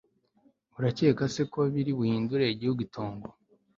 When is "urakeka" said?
0.77-1.23